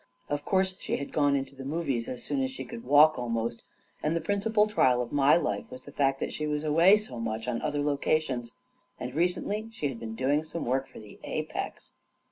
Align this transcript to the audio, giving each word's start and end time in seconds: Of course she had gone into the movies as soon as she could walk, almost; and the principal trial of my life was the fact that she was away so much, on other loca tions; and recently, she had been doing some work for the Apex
Of 0.29 0.43
course 0.45 0.75
she 0.79 0.97
had 0.97 1.13
gone 1.13 1.35
into 1.35 1.53
the 1.55 1.63
movies 1.63 2.07
as 2.07 2.23
soon 2.23 2.41
as 2.41 2.49
she 2.49 2.65
could 2.65 2.83
walk, 2.83 3.19
almost; 3.19 3.63
and 4.01 4.15
the 4.15 4.19
principal 4.19 4.65
trial 4.65 4.99
of 4.99 5.11
my 5.11 5.35
life 5.35 5.69
was 5.69 5.83
the 5.83 5.91
fact 5.91 6.19
that 6.21 6.33
she 6.33 6.47
was 6.47 6.63
away 6.63 6.97
so 6.97 7.19
much, 7.19 7.47
on 7.47 7.61
other 7.61 7.77
loca 7.81 8.19
tions; 8.19 8.55
and 8.99 9.13
recently, 9.13 9.69
she 9.71 9.89
had 9.89 9.99
been 9.99 10.15
doing 10.15 10.43
some 10.43 10.65
work 10.65 10.87
for 10.87 10.97
the 10.97 11.19
Apex 11.23 11.93